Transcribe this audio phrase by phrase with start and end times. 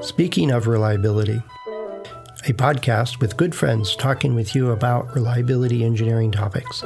[0.00, 1.42] Speaking of reliability,
[2.44, 6.82] a podcast with good friends talking with you about reliability engineering topics.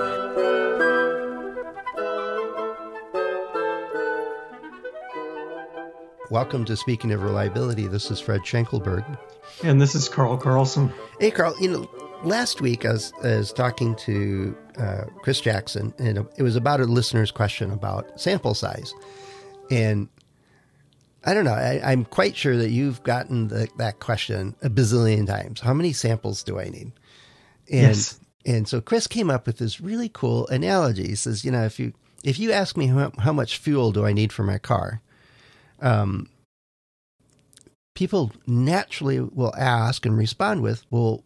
[6.30, 7.86] Welcome to Speaking of Reliability.
[7.86, 9.18] This is Fred Schenkelberg.
[9.62, 10.92] And this is Carl Carlson.
[11.18, 11.90] Hey, Carl, you know,
[12.26, 16.80] last week I was, I was talking to uh, Chris Jackson, and it was about
[16.80, 18.92] a listener's question about sample size.
[19.70, 20.08] And
[21.24, 21.54] I don't know.
[21.54, 25.60] I, am quite sure that you've gotten the, that question a bazillion times.
[25.60, 26.92] How many samples do I need?
[27.68, 28.20] And yes.
[28.44, 31.08] and so Chris came up with this really cool analogy.
[31.08, 34.06] He says, you know, if you if you ask me how, how much fuel do
[34.06, 35.00] I need for my car,
[35.80, 36.28] um,
[37.96, 41.24] people naturally will ask and respond with, well,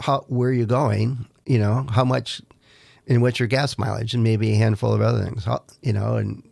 [0.00, 1.26] how, where are you going?
[1.46, 2.40] You know, how much
[3.06, 6.16] and what's your gas mileage and maybe a handful of other things, how, you know,
[6.16, 6.42] and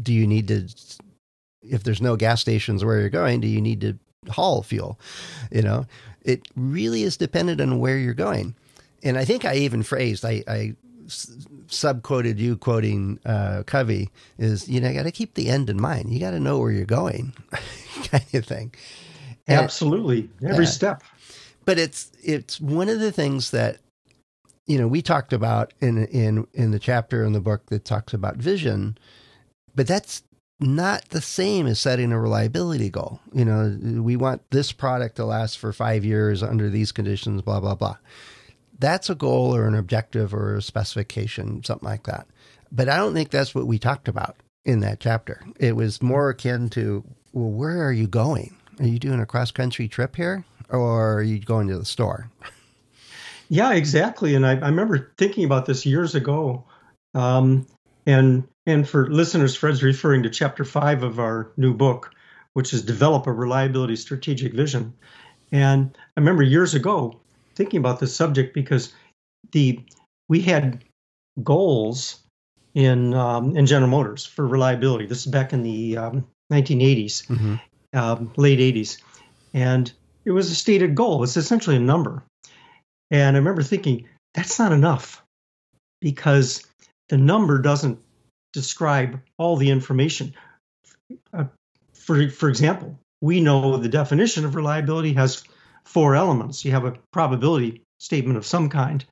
[0.00, 0.68] do you need to
[1.62, 3.98] if there's no gas stations where you're going, do you need to
[4.30, 4.98] haul fuel?
[5.50, 5.86] You know,
[6.22, 8.54] it really is dependent on where you're going.
[9.02, 10.74] And I think I even phrased, I, I
[11.08, 16.12] subquoted you quoting uh, Covey is, you know, got to keep the end in mind.
[16.12, 17.32] You got to know where you're going,
[18.04, 18.74] kind of thing.
[19.46, 21.02] Absolutely, every uh, step.
[21.68, 23.76] But it's it's one of the things that
[24.66, 28.14] you know we talked about in in in the chapter in the book that talks
[28.14, 28.96] about vision,
[29.74, 30.22] but that's
[30.60, 33.20] not the same as setting a reliability goal.
[33.34, 37.60] You know, we want this product to last for five years under these conditions, blah,
[37.60, 37.98] blah, blah.
[38.78, 42.28] That's a goal or an objective or a specification, something like that.
[42.72, 45.44] But I don't think that's what we talked about in that chapter.
[45.60, 48.56] It was more akin to, well, where are you going?
[48.80, 52.30] Are you doing a cross country trip here or are you going to the store?
[53.48, 54.34] Yeah, exactly.
[54.34, 56.64] And I, I remember thinking about this years ago.
[57.14, 57.66] Um,
[58.06, 62.10] and and for listeners, Fred's referring to chapter five of our new book,
[62.52, 64.92] which is Develop a Reliability Strategic Vision.
[65.50, 67.18] And I remember years ago
[67.54, 68.92] thinking about this subject because
[69.52, 69.80] the
[70.28, 70.84] we had
[71.42, 72.20] goals
[72.74, 75.06] in um, in General Motors for reliability.
[75.06, 77.54] This is back in the um, 1980s, mm-hmm.
[77.94, 79.00] um, late 80s,
[79.54, 79.90] and
[80.28, 81.24] it was a stated goal.
[81.24, 82.22] It's essentially a number.
[83.10, 85.22] And I remember thinking that's not enough
[86.02, 86.66] because
[87.08, 87.98] the number doesn't
[88.52, 90.34] describe all the information.
[91.32, 91.44] Uh,
[91.94, 95.44] for, for example, we know the definition of reliability has
[95.86, 96.62] four elements.
[96.62, 99.02] You have a probability statement of some kind,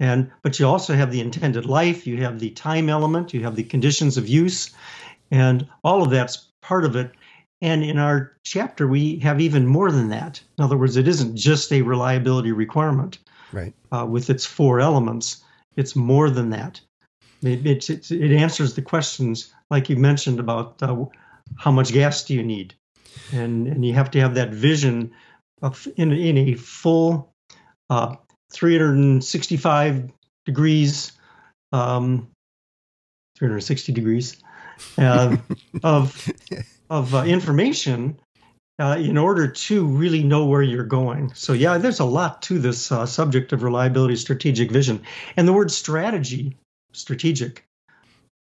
[0.00, 3.56] and but you also have the intended life, you have the time element, you have
[3.56, 4.70] the conditions of use,
[5.30, 7.12] and all of that's part of it.
[7.62, 10.40] And in our chapter, we have even more than that.
[10.58, 13.18] In other words, it isn't just a reliability requirement,
[13.52, 13.74] right?
[13.90, 15.42] Uh, with its four elements,
[15.76, 16.80] it's more than that.
[17.42, 21.04] It, it, it, answers the questions like you mentioned about uh,
[21.56, 22.74] how much gas do you need,
[23.32, 25.12] and and you have to have that vision
[25.62, 27.32] of in in a full
[27.88, 28.16] uh,
[28.52, 30.10] 365
[30.44, 31.12] degrees,
[31.72, 32.28] um,
[33.38, 34.42] 360 degrees
[34.98, 35.36] uh,
[35.82, 36.30] of
[36.90, 38.18] of uh, information
[38.78, 41.32] uh, in order to really know where you're going.
[41.34, 45.02] So, yeah, there's a lot to this uh, subject of reliability strategic vision.
[45.36, 46.56] And the word strategy
[46.92, 47.64] strategic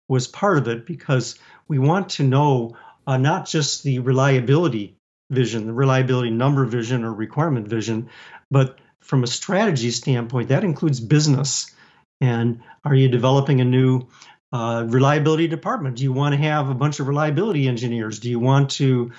[0.08, 4.96] was part of it because we want to know uh, not just the reliability
[5.30, 8.10] vision, the reliability number vision or requirement vision,
[8.50, 11.74] but from a strategy standpoint, that includes business.
[12.22, 14.08] And are you developing a new
[14.54, 15.98] uh, reliability department?
[15.98, 18.20] Do you want to have a bunch of reliability engineers?
[18.20, 19.12] Do you want to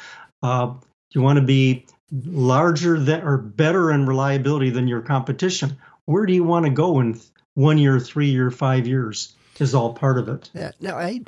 [0.43, 0.81] uh, do
[1.11, 5.77] you want to be larger than or better in reliability than your competition?
[6.07, 7.21] Where do you want to go in
[7.55, 10.51] one year, three year, five years is all part of it.
[10.55, 10.73] Yeah.
[10.81, 11.21] No, I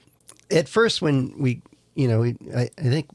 [0.51, 1.63] at first when we,
[1.95, 3.09] you know, we, I, I think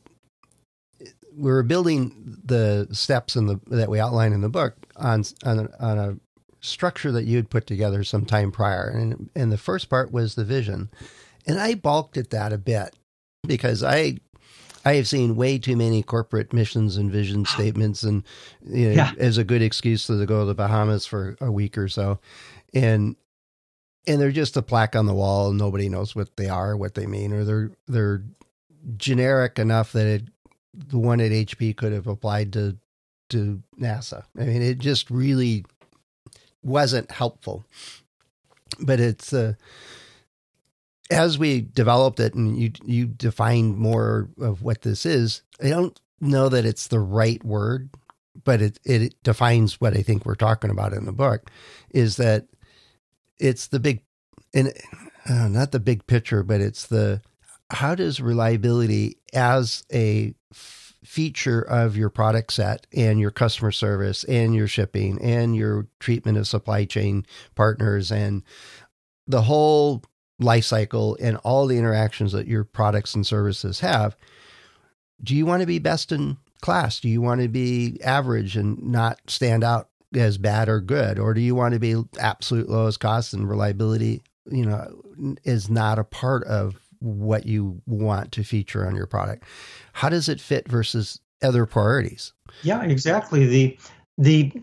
[1.36, 5.60] we were building the steps in the that we outline in the book on on
[5.60, 6.18] a, on a
[6.62, 10.36] structure that you had put together some time prior, and and the first part was
[10.36, 10.90] the vision,
[11.46, 12.96] and I balked at that a bit
[13.46, 14.18] because I
[14.86, 18.24] I have seen way too many corporate missions and vision statements, and
[18.66, 19.12] you know, yeah.
[19.18, 22.20] as a good excuse to go to the Bahamas for a week or so
[22.74, 23.16] and
[24.08, 26.96] and they're just a plaque on the wall and nobody knows what they are what
[26.96, 28.24] they mean or they're they're
[28.98, 30.24] generic enough that it,
[30.74, 32.78] the one at HP could have applied to
[33.30, 34.24] to NASA.
[34.38, 35.66] I mean, it just really
[36.64, 37.66] wasn't helpful.
[38.80, 39.54] But it's uh,
[41.12, 45.44] as we developed it and you you defined more of what this is.
[45.62, 47.90] I don't know that it's the right word,
[48.44, 51.50] but it it defines what I think we're talking about in the book.
[51.92, 52.48] Is that
[53.40, 54.02] it's the big
[54.54, 54.74] and
[55.30, 57.22] uh, not the big picture, but it's the
[57.70, 60.34] how does reliability as a
[61.04, 66.38] feature of your product set and your customer service and your shipping and your treatment
[66.38, 67.26] of supply chain
[67.56, 68.44] partners and
[69.28, 70.04] the whole
[70.40, 74.16] life cycle and all the interactions that your products and services have
[75.24, 77.00] do you want to be best in class?
[77.00, 81.20] Do you want to be average and not stand out as bad or good?
[81.20, 85.02] Or do you want to be absolute lowest cost and reliability you know
[85.44, 89.44] is not a part of what you want to feature on your product.
[89.94, 92.34] How does it fit versus other priorities?
[92.64, 93.48] Yeah, exactly.
[93.48, 93.78] The
[94.18, 94.54] the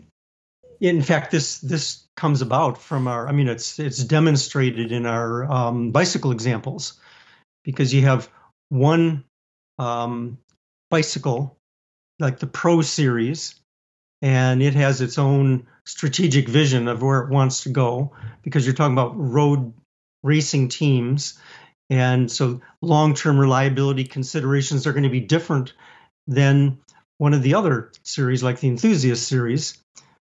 [0.79, 5.49] in fact this this comes about from our I mean it's it's demonstrated in our
[5.51, 6.99] um, bicycle examples
[7.63, 8.29] because you have
[8.69, 9.25] one
[9.77, 10.37] um,
[10.89, 11.57] bicycle
[12.19, 13.55] like the Pro Series
[14.21, 18.11] and it has its own strategic vision of where it wants to go
[18.43, 19.73] because you're talking about road
[20.23, 21.39] racing teams
[21.89, 25.73] and so long term reliability considerations are going to be different
[26.27, 26.79] than
[27.17, 29.77] one of the other series, like the Enthusiast series,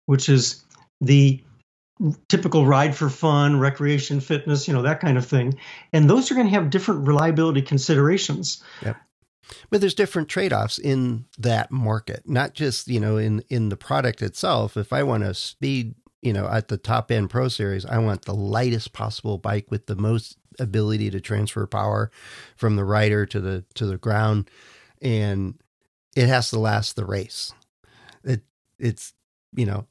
[0.07, 0.65] which is
[1.01, 1.43] the
[2.29, 5.59] typical ride for fun, recreation, fitness, you know, that kind of thing.
[5.93, 8.63] And those are going to have different reliability considerations.
[8.83, 8.97] Yep.
[9.69, 14.23] But there's different trade-offs in that market, not just, you know, in in the product
[14.23, 14.77] itself.
[14.77, 18.25] If I want to speed, you know, at the top end pro series, I want
[18.25, 22.11] the lightest possible bike with the most ability to transfer power
[22.57, 24.51] from the rider to the to the ground,
[25.01, 25.61] and
[26.17, 27.53] it has to last the race.
[28.25, 28.43] It
[28.79, 29.13] it's
[29.55, 29.87] you know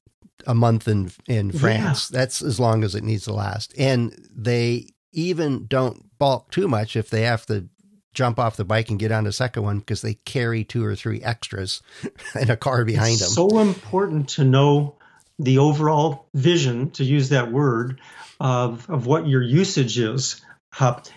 [0.48, 2.10] a month in in France.
[2.12, 2.20] Yeah.
[2.20, 6.96] That's as long as it needs to last, and they even don't balk too much
[6.96, 7.68] if they have to
[8.14, 10.96] jump off the bike and get on the second one because they carry two or
[10.96, 11.82] three extras
[12.40, 13.50] in a car behind it's them.
[13.50, 14.96] So important to know
[15.38, 18.02] the overall vision, to use that word,
[18.40, 20.42] of, of what your usage is.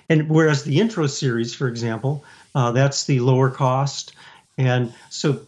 [0.08, 4.14] And whereas the intro series, for example, uh, that's the lower cost.
[4.58, 5.40] And so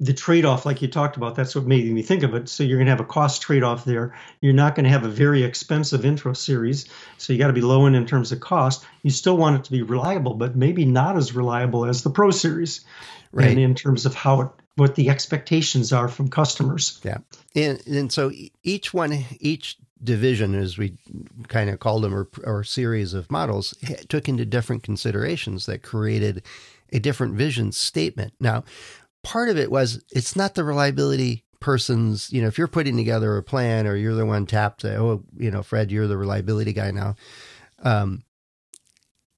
[0.00, 2.48] the trade-off, like you talked about, that's what made me think of it.
[2.48, 4.14] So you're going to have a cost trade-off there.
[4.40, 6.86] You're not going to have a very expensive intro series,
[7.18, 8.84] so you got to be low in in terms of cost.
[9.02, 12.30] You still want it to be reliable, but maybe not as reliable as the Pro
[12.30, 12.84] series,
[13.32, 13.48] right?
[13.48, 17.00] And in terms of how it, what the expectations are from customers.
[17.02, 17.18] Yeah,
[17.54, 18.30] and and so
[18.62, 20.94] each one, each division, as we
[21.48, 23.74] kind of called them, or, or series of models,
[24.08, 26.42] took into different considerations that created
[26.92, 28.34] a different vision statement.
[28.38, 28.64] Now,
[29.26, 33.36] part of it was it's not the reliability person's, you know, if you're putting together
[33.36, 36.72] a plan or you're the one tapped, to, oh, you know, Fred, you're the reliability
[36.72, 37.16] guy now.
[37.82, 38.22] Um,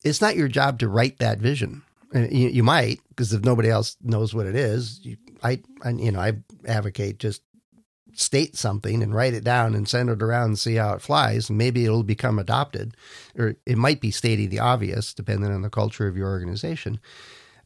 [0.05, 1.85] it's not your job to write that vision.
[2.12, 6.12] You, you might, because if nobody else knows what it is, you, I, I, you
[6.12, 6.34] know, I
[6.67, 7.41] advocate just
[8.12, 11.49] state something and write it down and send it around and see how it flies.
[11.49, 12.94] And maybe it'll become adopted,
[13.38, 17.00] or it might be stating the obvious, depending on the culture of your organization.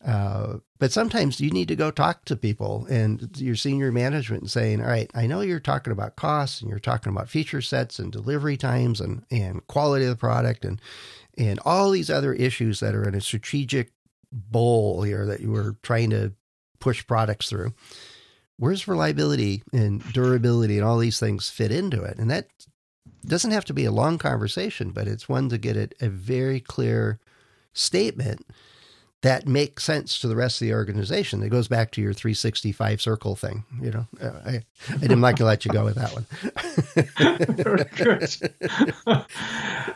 [0.04, 4.50] Uh, but sometimes you need to go talk to people and your senior management and
[4.50, 7.98] saying, all right, I know you're talking about costs and you're talking about feature sets
[7.98, 10.80] and delivery times and, and quality of the product and,
[11.38, 13.92] and all these other issues that are in a strategic
[14.32, 16.32] bowl here that you were trying to
[16.80, 17.72] push products through
[18.62, 22.16] where's reliability and durability and all these things fit into it?
[22.16, 22.46] And that
[23.26, 26.60] doesn't have to be a long conversation, but it's one to get it a very
[26.60, 27.18] clear
[27.72, 28.46] statement
[29.22, 31.42] that makes sense to the rest of the organization.
[31.42, 33.64] It goes back to your 365 circle thing.
[33.80, 34.62] You know, uh, I,
[35.00, 36.26] I'm not going to let you go with that one.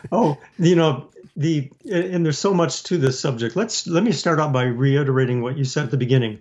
[0.11, 3.55] oh, you know, the and there's so much to this subject.
[3.55, 6.39] Let's let me start out by reiterating what you said at the beginning.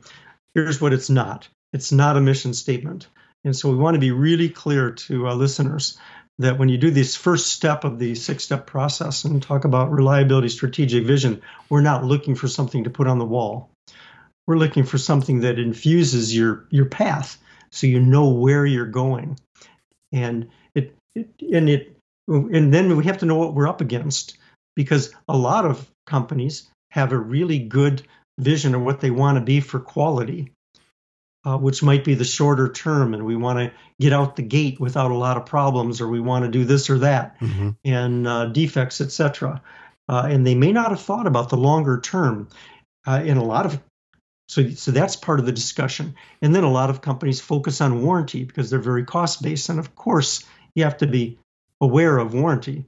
[0.55, 1.49] Here's what it's not.
[1.73, 3.09] It's not a mission statement.
[3.45, 5.99] And so we want to be really clear to our listeners
[6.39, 9.91] that when you do this first step of the six step process and talk about
[9.91, 13.71] reliability, strategic vision, we're not looking for something to put on the wall.
[14.47, 17.39] We're looking for something that infuses your, your path
[17.71, 19.39] so you know where you're going.
[20.13, 21.97] And it, it and it
[22.29, 24.39] and then we have to know what we're up against
[24.75, 28.03] because a lot of companies have a really good
[28.39, 30.53] vision of what they want to be for quality
[31.47, 34.81] uh, which might be the shorter term, and we want to get out the gate
[34.81, 37.71] without a lot of problems, or we want to do this or that, mm-hmm.
[37.85, 39.63] and uh, defects, etc.
[40.09, 42.49] Uh, and they may not have thought about the longer term.
[43.07, 43.81] Uh, in a lot of
[44.49, 46.17] so, so that's part of the discussion.
[46.43, 49.79] And then a lot of companies focus on warranty because they're very cost based, and
[49.79, 51.39] of course you have to be
[51.81, 52.87] aware of warranty.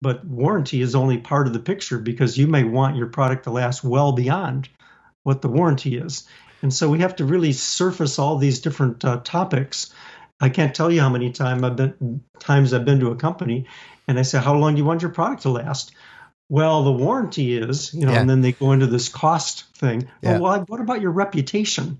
[0.00, 3.50] But warranty is only part of the picture because you may want your product to
[3.50, 4.70] last well beyond
[5.24, 6.26] what the warranty is.
[6.62, 9.92] And so we have to really surface all these different uh, topics.
[10.40, 13.66] I can't tell you how many time I've been, times I've been to a company
[14.06, 15.92] and I say, How long do you want your product to last?
[16.50, 18.20] well, the warranty is, you know, Yeah.
[18.20, 20.08] and then they go into this cost thing.
[20.22, 20.38] Yeah.
[20.38, 21.98] Well, what about your reputation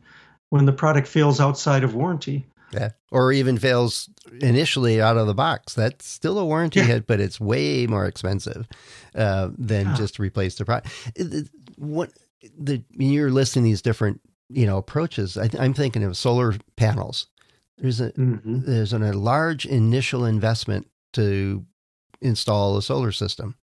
[0.48, 2.46] when the product fails outside of warranty?
[2.72, 2.90] Yeah.
[3.10, 4.08] Or even fails
[4.40, 5.74] initially out of the box.
[5.74, 6.86] That's still a warranty Yeah.
[6.86, 8.66] hit, but it's way more expensive
[9.14, 9.94] uh, than Yeah.
[9.96, 10.88] just to replace the product.
[11.14, 12.10] It- What
[12.58, 15.36] the when you're listing these different you know approaches.
[15.36, 17.26] I, I'm thinking of solar panels.
[17.78, 21.64] There's a hmm there's an, a large initial investment to
[22.20, 23.56] install a solar system.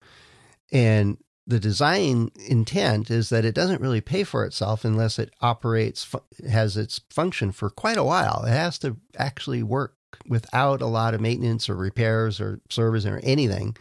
[0.73, 6.15] And the design intent is that it doesn't really pay for itself unless it operates,
[6.49, 8.45] has its function for quite a while.
[8.47, 9.95] It has to actually work
[10.27, 13.77] without a lot of maintenance or repairs or service or anything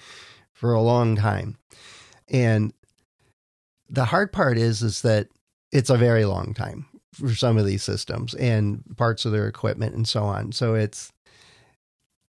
[0.51, 1.57] for a long time.
[2.27, 2.73] And
[3.89, 5.27] the hard part is, is that
[5.71, 9.95] it's a very long time for some of these systems and parts of their equipment
[9.95, 10.51] and so on.
[10.51, 11.11] So it's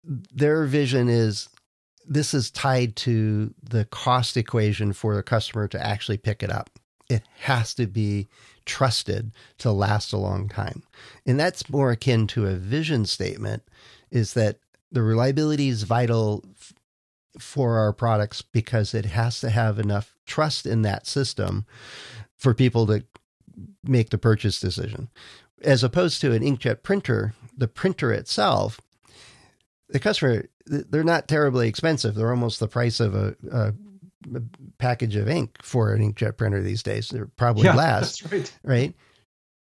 [0.04, 1.48] their vision is
[2.08, 6.70] this is tied to the cost equation for the customer to actually pick it up.
[7.08, 8.28] It has to be
[8.64, 10.82] trusted to last a long time.
[11.24, 13.62] And that's more akin to a vision statement
[14.10, 14.58] is that
[14.92, 16.44] the reliability is vital
[17.38, 21.66] for our products because it has to have enough trust in that system
[22.36, 23.04] for people to
[23.84, 25.08] make the purchase decision.
[25.62, 28.80] As opposed to an inkjet printer, the printer itself,
[29.88, 32.14] the customer, they're not terribly expensive.
[32.14, 33.72] They're almost the price of a, a,
[34.78, 37.08] package of ink for an inkjet printer these days.
[37.08, 38.52] They're probably Yeah, last right.
[38.64, 38.94] right?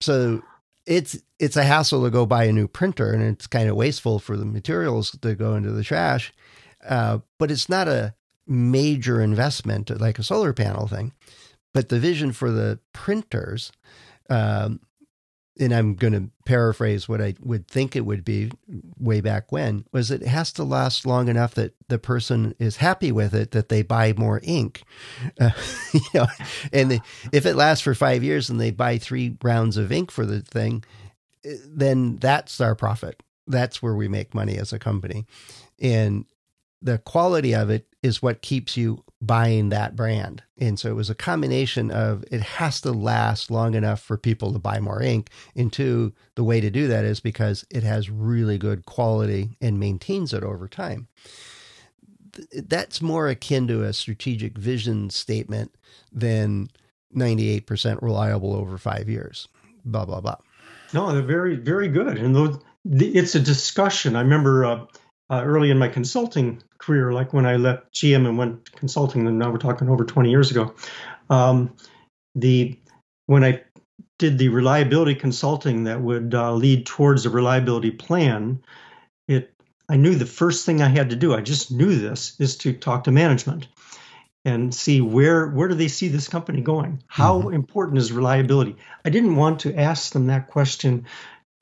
[0.01, 0.41] So
[0.85, 4.19] it's it's a hassle to go buy a new printer, and it's kind of wasteful
[4.19, 6.33] for the materials to go into the trash.
[6.87, 8.13] Uh, but it's not a
[8.47, 11.13] major investment like a solar panel thing.
[11.75, 13.73] But the vision for the printers,
[14.29, 14.79] um,
[15.59, 18.49] and I'm going to paraphrase what I would think it would be
[18.97, 23.11] way back when, was it has to last long enough that the person is happy
[23.11, 24.83] with it that they buy more ink.
[25.41, 25.49] Uh,
[25.91, 26.27] you know,
[26.71, 27.01] and they,
[27.33, 30.39] if it lasts for five years and they buy three rounds of ink for the
[30.39, 30.81] thing,
[31.43, 33.21] eh, then that's our profit.
[33.47, 35.25] That's where we make money as a company.
[35.81, 36.23] And
[36.81, 40.43] the quality of it is what keeps you buying that brand.
[40.57, 44.53] And so it was a combination of it has to last long enough for people
[44.53, 45.29] to buy more ink.
[45.55, 49.79] And two, the way to do that is because it has really good quality and
[49.79, 51.07] maintains it over time.
[52.53, 55.73] That's more akin to a strategic vision statement
[56.11, 56.67] than
[57.15, 59.47] 98% reliable over five years.
[59.85, 60.37] Blah, blah, blah.
[60.93, 62.17] No, they're very, very good.
[62.17, 64.15] And it's a discussion.
[64.15, 64.85] I remember uh,
[65.29, 69.39] uh, early in my consulting career, like when I left GM and went consulting, and
[69.39, 70.73] now we're talking over 20 years ago.
[71.29, 71.75] Um,
[72.35, 72.77] the
[73.25, 73.63] when I
[74.19, 78.61] did the reliability consulting that would uh, lead towards a reliability plan,
[79.27, 79.51] it
[79.89, 81.33] I knew the first thing I had to do.
[81.33, 83.67] I just knew this is to talk to management
[84.43, 87.01] and see where where do they see this company going?
[87.07, 88.75] How important is reliability?
[89.03, 91.07] I didn't want to ask them that question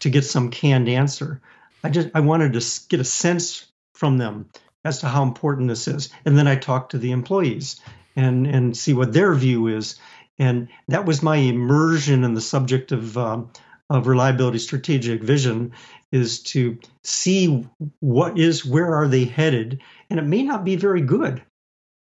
[0.02, 1.42] to get some canned answer.
[1.84, 4.50] I just I wanted to get a sense from them
[4.86, 7.80] as to how important this is, and then I talked to the employees
[8.16, 10.00] and and see what their view is,
[10.40, 13.52] and that was my immersion in the subject of um,
[13.90, 15.74] of reliability strategic vision
[16.12, 17.68] is to see
[18.00, 21.42] what is where are they headed, and it may not be very good.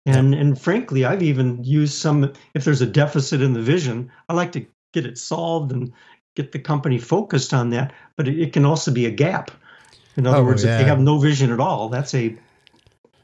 [0.05, 2.33] And and frankly, I've even used some.
[2.55, 5.93] If there's a deficit in the vision, I like to get it solved and
[6.35, 7.93] get the company focused on that.
[8.17, 9.53] But it, it can also be a gap.
[10.17, 12.37] In other Oh, words, if they have no vision at all, that's a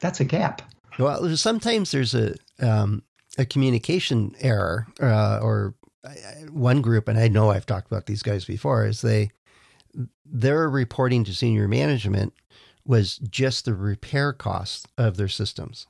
[0.00, 0.62] that's a gap.
[0.98, 3.02] Well, sometimes there's a um,
[3.36, 5.74] a communication error, uh, or
[6.50, 9.30] one group, and I know I've talked about these guys before, is they
[10.24, 12.32] their reporting to senior management
[12.84, 15.86] was just the repair cost of their systems.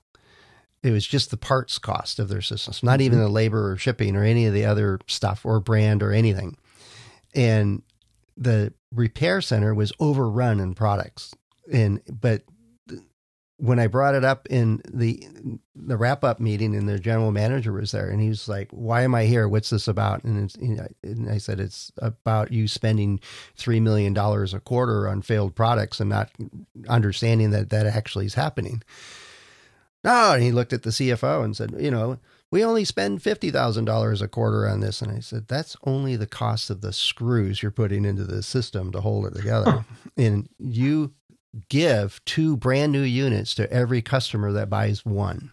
[0.82, 4.16] It was just the parts cost of their systems, not even the labor or shipping
[4.16, 6.56] or any of the other stuff or brand or anything.
[7.34, 7.82] And
[8.38, 11.34] the repair center was overrun in products.
[11.70, 12.42] And but
[13.58, 15.26] when I brought it up in the
[15.74, 19.02] the wrap up meeting, and the general manager was there, and he was like, "Why
[19.02, 19.48] am I here?
[19.48, 20.54] What's this about?" And,
[21.02, 23.20] and I said, "It's about you spending
[23.56, 26.30] three million dollars a quarter on failed products and not
[26.88, 28.82] understanding that that actually is happening."
[30.04, 32.18] No, and he looked at the CFO and said, "You know,
[32.50, 36.16] we only spend fifty thousand dollars a quarter on this." And I said, "That's only
[36.16, 39.84] the cost of the screws you're putting into the system to hold it together."
[40.16, 41.12] and you
[41.68, 45.52] give two brand new units to every customer that buys one.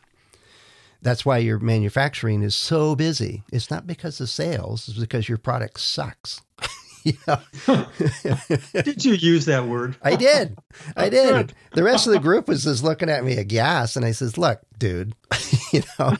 [1.01, 3.43] That's why your manufacturing is so busy.
[3.51, 6.41] It's not because of sales, it's because your product sucks.
[7.27, 7.39] know?
[8.73, 9.95] Did you use that word?
[10.01, 10.57] I did.
[10.97, 11.53] I did.
[11.73, 13.95] The rest of the group was just looking at me aghast.
[13.95, 15.13] And I says, look, dude,
[15.71, 16.15] you know.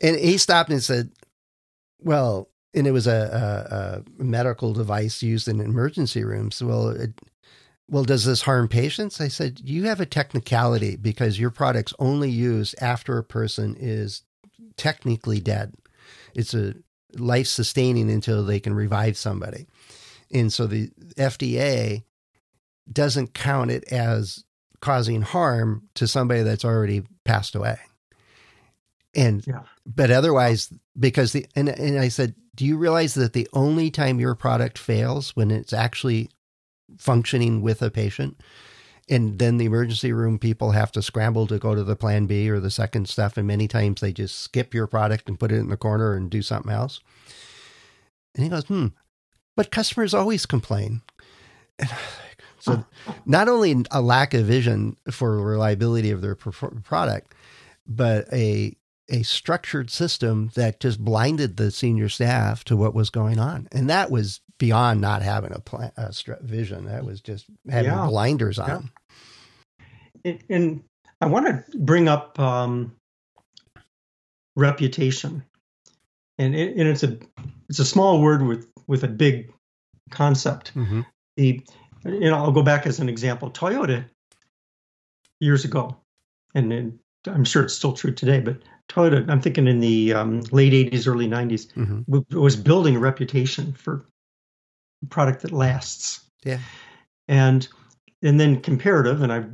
[0.00, 1.10] and he stopped and said,
[2.00, 6.62] "Well," and it was a, a, a medical device used in emergency rooms.
[6.62, 7.12] Well, it,
[7.88, 9.20] well, does this harm patients?
[9.20, 14.22] I said, you have a technicality because your product's only used after a person is
[14.76, 15.74] technically dead.
[16.34, 16.74] It's a
[17.18, 19.66] life sustaining until they can revive somebody.
[20.32, 22.04] And so the FDA
[22.90, 24.44] doesn't count it as
[24.80, 27.78] causing harm to somebody that's already passed away.
[29.14, 29.62] And yeah.
[29.84, 34.18] but otherwise because the and and I said, "Do you realize that the only time
[34.18, 36.30] your product fails when it's actually
[36.98, 38.40] functioning with a patient.
[39.08, 42.48] And then the emergency room people have to scramble to go to the plan B
[42.48, 43.36] or the second stuff.
[43.36, 46.30] And many times they just skip your product and put it in the corner and
[46.30, 47.00] do something else.
[48.34, 48.88] And he goes, hmm,
[49.56, 51.02] but customers always complain.
[51.78, 51.90] And
[52.58, 52.84] so
[53.26, 57.34] not only a lack of vision for reliability of their product,
[57.86, 58.76] but a
[59.08, 63.68] a structured system that just blinded the senior staff to what was going on.
[63.72, 66.86] And that was beyond not having a, plan, a vision.
[66.86, 68.06] That was just having yeah.
[68.06, 68.90] blinders on.
[70.24, 70.34] Yeah.
[70.48, 70.84] And
[71.20, 72.94] I want to bring up um,
[74.56, 75.44] reputation.
[76.38, 77.18] And, it, and it's a
[77.68, 79.52] it's a small word with with a big
[80.10, 80.74] concept.
[80.74, 81.02] Mm-hmm.
[81.36, 81.60] The
[82.04, 83.50] you know I'll go back as an example.
[83.50, 84.04] Toyota
[85.40, 85.96] years ago,
[86.54, 90.40] and, and I'm sure it's still true today, but Toyota, I'm thinking in the um,
[90.50, 92.38] late 80s, early 90s, mm-hmm.
[92.38, 94.04] was building a reputation for
[95.02, 96.20] a product that lasts.
[96.44, 96.58] Yeah.
[97.28, 97.66] And
[98.22, 99.44] and then comparative, and I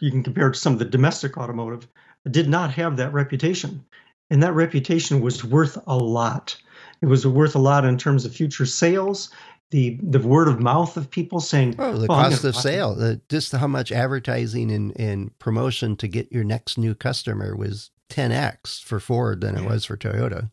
[0.00, 1.86] you can compare it to some of the domestic automotive,
[2.30, 3.84] did not have that reputation.
[4.30, 6.56] And that reputation was worth a lot.
[7.02, 9.30] It was worth a lot in terms of future sales
[9.70, 13.52] the the word of mouth of people saying, "Oh, the cost of sale, the, just
[13.52, 18.98] how much advertising and, and promotion to get your next new customer was 10x for
[18.98, 20.50] Ford than it was for Toyota."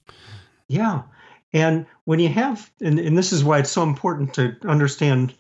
[0.68, 1.04] Yeah,
[1.52, 5.34] and when you have, and, and this is why it's so important to understand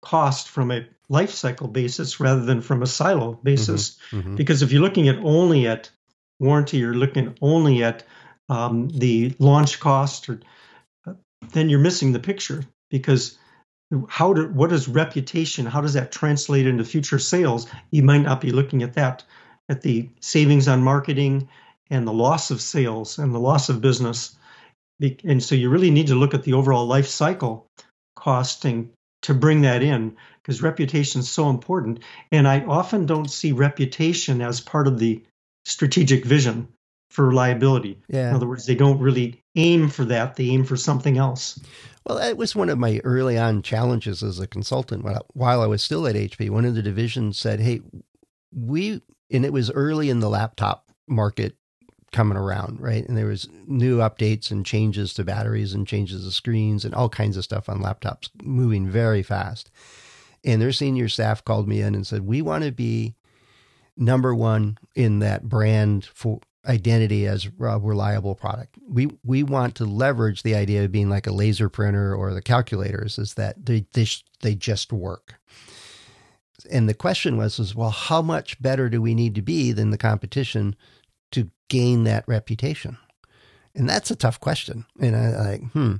[0.00, 4.36] cost from a life cycle basis rather than from a silo basis, mm-hmm, mm-hmm.
[4.36, 5.90] because if you're looking at only at
[6.38, 8.04] warranty, you're looking only at
[8.48, 10.40] um, the launch cost, or
[11.06, 11.14] uh,
[11.52, 13.36] then you're missing the picture because
[14.08, 15.66] how do what is reputation?
[15.66, 17.66] How does that translate into future sales?
[17.90, 19.24] You might not be looking at that
[19.68, 21.48] at the savings on marketing
[21.90, 24.36] and the loss of sales and the loss of business.
[25.24, 27.66] And so you really need to look at the overall life cycle
[28.14, 28.90] costing
[29.22, 31.98] to bring that in because reputation is so important.
[32.30, 35.24] And i often don't see reputation as part of the
[35.64, 36.68] strategic vision
[37.14, 38.30] for reliability yeah.
[38.30, 41.60] in other words they don't really aim for that they aim for something else
[42.06, 45.04] well, that was one of my early on challenges as a consultant.
[45.32, 47.80] While I was still at HP, one of the divisions said, "Hey,
[48.52, 49.00] we,"
[49.30, 51.56] and it was early in the laptop market
[52.12, 53.06] coming around, right?
[53.08, 57.08] And there was new updates and changes to batteries and changes to screens and all
[57.08, 59.70] kinds of stuff on laptops moving very fast.
[60.44, 63.14] And their senior staff called me in and said, "We want to be
[63.96, 68.78] number one in that brand for identity as a reliable product.
[68.88, 72.42] We we want to leverage the idea of being like a laser printer or the
[72.42, 74.06] calculators is that they they,
[74.42, 75.34] they just work.
[76.70, 79.90] And the question was was well how much better do we need to be than
[79.90, 80.76] the competition
[81.32, 82.96] to gain that reputation?
[83.74, 84.86] And that's a tough question.
[85.00, 85.96] And I like hmm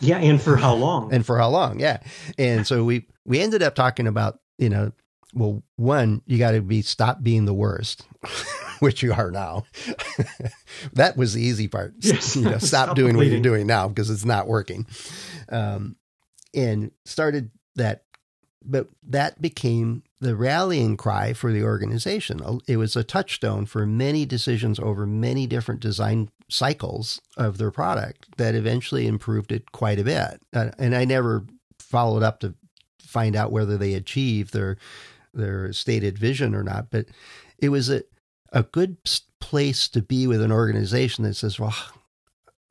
[0.00, 1.12] yeah, and for how long?
[1.12, 1.80] and for how long?
[1.80, 1.98] Yeah.
[2.38, 4.92] And so we we ended up talking about, you know,
[5.34, 8.06] well, one, you got to be stop being the worst.
[8.80, 9.64] which you are now.
[10.94, 11.94] that was the easy part.
[12.00, 12.36] Yes.
[12.36, 14.86] You know, stop, stop doing what you're doing now because it's not working.
[15.50, 15.96] Um,
[16.54, 18.04] and started that,
[18.64, 22.40] but that became the rallying cry for the organization.
[22.66, 28.26] It was a touchstone for many decisions over many different design cycles of their product
[28.36, 30.42] that eventually improved it quite a bit.
[30.52, 31.46] Uh, and I never
[31.78, 32.54] followed up to
[33.00, 34.76] find out whether they achieved their
[35.32, 37.06] their stated vision or not, but
[37.58, 38.02] it was a
[38.52, 38.96] a good
[39.40, 41.74] place to be with an organization that says, well,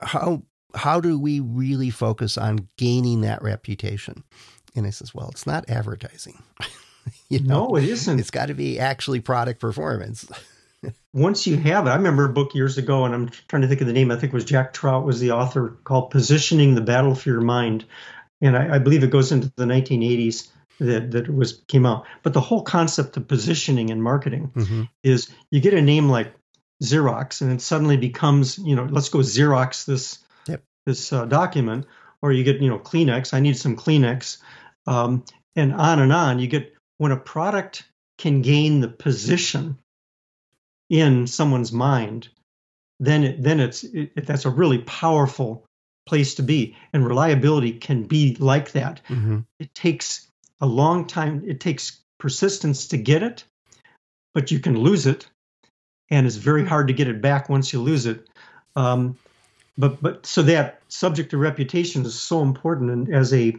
[0.00, 0.42] how
[0.74, 4.22] how do we really focus on gaining that reputation?
[4.76, 6.42] And I says, well, it's not advertising.
[7.28, 8.20] you know, no, it isn't.
[8.20, 10.30] It's got to be actually product performance.
[11.12, 13.80] Once you have it, I remember a book years ago, and I'm trying to think
[13.80, 14.10] of the name.
[14.10, 17.40] I think it was Jack Trout was the author called "Positioning the Battle for Your
[17.40, 17.84] Mind,"
[18.40, 20.48] and I, I believe it goes into the 1980s
[20.80, 22.06] that that was came out.
[22.22, 24.82] But the whole concept of positioning and marketing mm-hmm.
[25.02, 26.34] is you get a name like
[26.82, 30.62] Xerox, and it suddenly becomes you know let's go Xerox this yep.
[30.86, 31.86] this uh, document,
[32.22, 33.32] or you get you know Kleenex.
[33.32, 34.38] I need some Kleenex,
[34.86, 36.38] um, and on and on.
[36.38, 37.84] You get when a product
[38.18, 39.78] can gain the position
[40.90, 42.28] in someone's mind
[43.00, 45.64] then it, then it's it, that's a really powerful
[46.06, 46.76] place to be.
[46.92, 49.00] And reliability can be like that.
[49.08, 49.40] Mm-hmm.
[49.58, 50.28] It takes
[50.60, 51.44] a long time.
[51.46, 53.44] It takes persistence to get it,
[54.34, 55.26] but you can lose it,
[56.10, 58.28] and it's very hard to get it back once you lose it.
[58.76, 59.16] Um,
[59.78, 63.56] but but so that subject to reputation is so important, and as a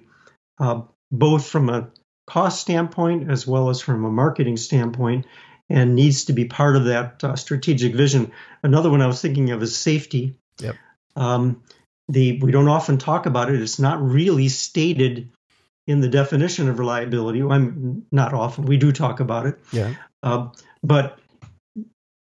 [0.60, 1.90] uh, both from a
[2.28, 5.26] cost standpoint as well as from a marketing standpoint,
[5.70, 8.32] and needs to be part of that uh, strategic vision.
[8.64, 10.36] Another one I was thinking of is safety.
[10.60, 10.76] Yep.
[11.16, 11.64] Um,
[12.08, 13.62] the we don't often talk about it.
[13.62, 15.30] It's not really stated
[15.88, 17.42] in the definition of reliability.
[17.42, 18.66] I'm not often.
[18.66, 19.60] We do talk about it.
[19.72, 19.96] Yeah.
[20.24, 20.50] Uh,
[20.84, 21.20] but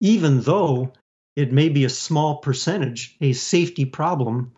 [0.01, 0.93] even though
[1.35, 4.53] it may be a small percentage, a safety problem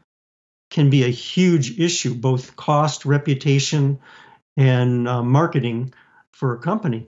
[0.72, 4.00] can be a huge issue, both cost, reputation,
[4.58, 5.94] and uh, marketing
[6.34, 7.08] for a company.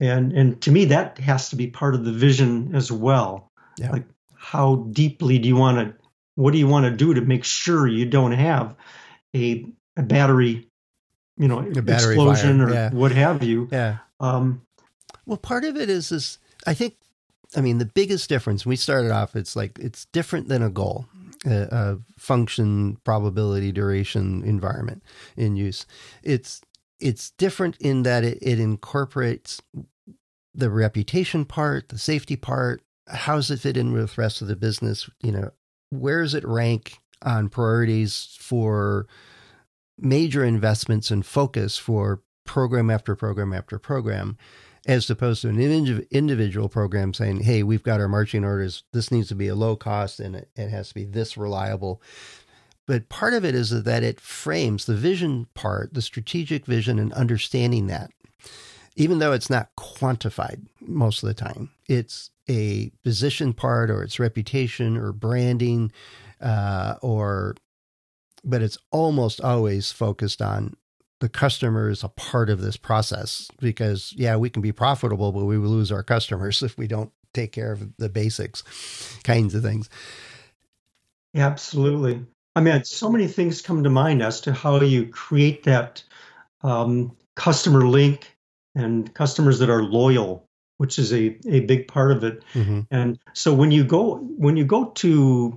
[0.00, 3.50] And and to me, that has to be part of the vision as well.
[3.78, 3.92] Yeah.
[3.92, 5.94] Like, how deeply do you want to?
[6.34, 8.74] What do you want to do to make sure you don't have
[9.36, 10.68] a, a battery,
[11.36, 12.90] you know, A explosion fire, or yeah.
[12.90, 13.68] what have you?
[13.72, 13.98] Yeah.
[14.20, 14.62] Um,
[15.26, 16.96] Well, part of it is is I think,
[17.56, 18.64] I mean, the biggest difference.
[18.64, 19.34] We started off.
[19.36, 21.06] It's like it's different than a goal,
[21.44, 25.02] a, a function, probability, duration, environment
[25.36, 25.86] in use.
[26.22, 26.60] It's
[27.00, 29.60] it's different in that it, it incorporates
[30.54, 32.82] the reputation part, the safety part.
[33.08, 35.10] How does it fit in with the rest of the business?
[35.22, 35.50] You know,
[35.90, 39.06] where does it rank on priorities for
[40.02, 44.36] major investments and focus for program after program after program,
[44.86, 45.60] as opposed to an
[46.10, 48.82] individual program saying, hey, we've got our marching orders.
[48.92, 52.02] This needs to be a low cost and it, it has to be this reliable.
[52.86, 57.12] But part of it is that it frames the vision part, the strategic vision, and
[57.12, 58.10] understanding that.
[58.96, 64.18] Even though it's not quantified most of the time, it's a position part or it's
[64.18, 65.92] reputation or branding
[66.40, 67.54] uh, or
[68.44, 70.74] but it's almost always focused on
[71.20, 75.44] the customer is a part of this process because yeah we can be profitable but
[75.44, 78.62] we will lose our customers if we don't take care of the basics
[79.24, 79.88] kinds of things
[81.34, 82.24] Absolutely.
[82.54, 86.02] I mean, so many things come to mind as to how you create that
[86.62, 88.36] um, customer link
[88.74, 92.42] and customers that are loyal, which is a, a big part of it.
[92.52, 92.80] mm-hmm.
[92.90, 95.56] And so when you go when you go to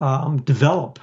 [0.00, 0.98] um, develop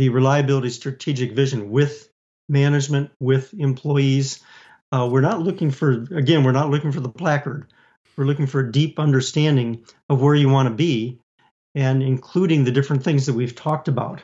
[0.00, 2.08] the reliability strategic vision with
[2.48, 4.40] management, with employees,
[4.92, 7.66] uh, we're not looking for again we're not looking for the placard.
[8.16, 11.18] We're looking for a deep understanding of where you want to be
[11.74, 14.22] and including the different things that we've talked about.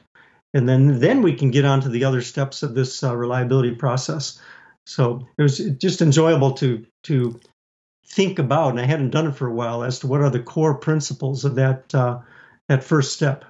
[0.55, 3.75] And then, then we can get on to the other steps of this uh, reliability
[3.75, 4.41] process.
[4.87, 7.39] So it was just enjoyable to to
[8.07, 10.43] think about, and I hadn't done it for a while, as to what are the
[10.43, 12.21] core principles of that uh,
[12.67, 13.45] that first step.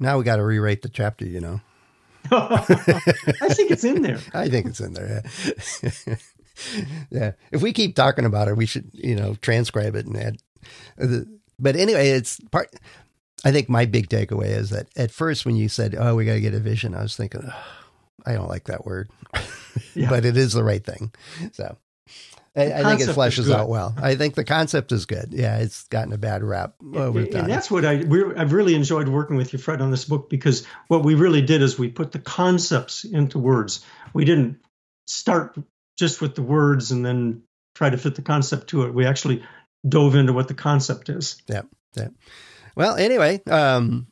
[0.00, 1.60] Now we got to rewrite the chapter you know
[2.30, 2.58] I
[3.54, 4.18] think it's in there.
[4.34, 5.22] i think it's in there
[5.82, 6.14] yeah.
[7.10, 10.36] yeah if we keep talking about it we should you know transcribe it and add
[10.96, 11.26] the,
[11.58, 12.70] but anyway it's part
[13.44, 16.34] i think my big takeaway is that at first when you said oh we got
[16.34, 17.64] to get a vision i was thinking "Ugh,
[18.26, 19.08] i don't like that word
[19.94, 20.10] Yeah.
[20.10, 21.12] but it is the right thing
[21.52, 21.76] so
[22.58, 23.94] I, I think it fleshes out well.
[23.96, 25.32] I think the concept is good.
[25.32, 27.42] Yeah, it's gotten a bad rap over and, time.
[27.42, 30.28] and that's what I we're, I've really enjoyed working with you, Fred, on this book
[30.28, 33.84] because what we really did is we put the concepts into words.
[34.12, 34.60] We didn't
[35.06, 35.56] start
[35.98, 37.42] just with the words and then
[37.74, 38.94] try to fit the concept to it.
[38.94, 39.44] We actually
[39.86, 41.40] dove into what the concept is.
[41.48, 41.62] Yeah.
[41.96, 42.08] Yeah.
[42.74, 44.06] Well, anyway, um,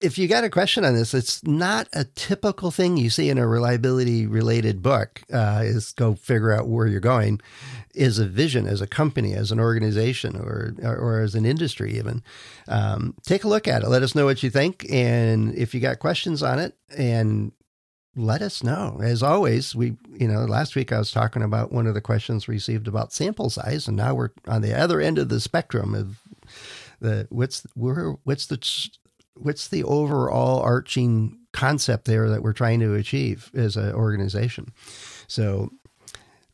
[0.00, 3.38] if you got a question on this, it's not a typical thing you see in
[3.38, 5.22] a reliability related book.
[5.32, 7.40] Uh, is go figure out where you're going.
[7.94, 11.98] Is a vision as a company, as an organization, or or, or as an industry
[11.98, 12.22] even.
[12.68, 13.88] Um, take a look at it.
[13.88, 17.52] Let us know what you think, and if you got questions on it, and
[18.14, 19.00] let us know.
[19.02, 22.46] As always, we you know last week I was talking about one of the questions
[22.46, 26.20] received about sample size, and now we're on the other end of the spectrum of
[27.00, 28.58] the what's where what's the
[29.40, 34.72] what's the overall arching concept there that we're trying to achieve as an organization.
[35.26, 35.70] So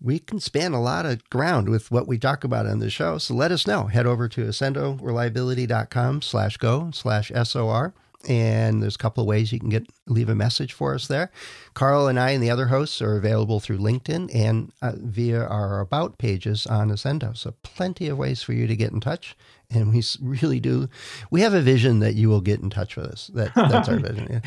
[0.00, 3.18] we can span a lot of ground with what we talk about on the show.
[3.18, 3.84] So let us know.
[3.84, 7.94] Head over to accendoreliability.com slash go slash SOR.
[8.26, 11.30] And there's a couple of ways you can get leave a message for us there.
[11.74, 15.80] Carl and I and the other hosts are available through LinkedIn and uh, via our
[15.80, 17.36] about pages on Accendo.
[17.36, 19.36] So plenty of ways for you to get in touch
[19.70, 20.88] and we really do.
[21.30, 23.30] We have a vision that you will get in touch with us.
[23.34, 24.42] That, that's our vision.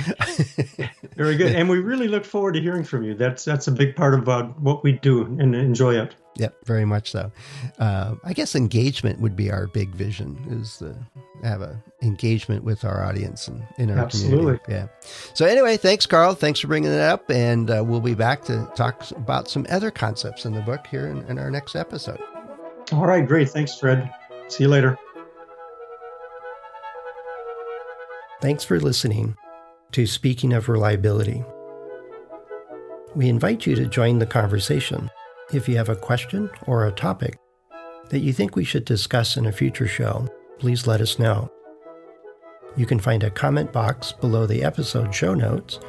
[0.77, 0.89] Yeah.
[1.15, 3.13] Very good, and we really look forward to hearing from you.
[3.15, 6.15] That's that's a big part of uh, what we do and enjoy it.
[6.37, 7.31] Yep, very much so.
[7.79, 10.95] Uh, I guess engagement would be our big vision is to
[11.43, 14.59] have a engagement with our audience and in our Absolutely.
[14.59, 14.63] community.
[14.69, 14.87] Yeah.
[15.33, 16.35] So anyway, thanks, Carl.
[16.35, 19.89] Thanks for bringing it up, and uh, we'll be back to talk about some other
[19.89, 22.19] concepts in the book here in, in our next episode.
[22.91, 23.49] All right, great.
[23.49, 24.13] Thanks, Fred.
[24.47, 24.97] See you later.
[28.39, 29.35] Thanks for listening
[29.93, 31.43] to Speaking of Reliability.
[33.15, 35.09] We invite you to join the conversation
[35.51, 37.39] if you have a question or a topic
[38.09, 40.27] that you think we should discuss in a future show,
[40.59, 41.51] please let us know.
[42.75, 45.79] You can find a comment box below the episode show notes,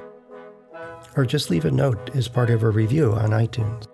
[1.16, 3.86] or just leave a note as part of a review on iTunes.